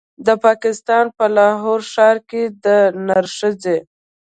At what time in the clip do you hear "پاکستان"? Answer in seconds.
0.45-1.05